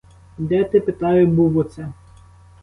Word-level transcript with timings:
Де 0.37 0.63
ти, 0.63 0.79
питаю, 0.81 1.27
був 1.27 1.57
оце? 1.57 1.89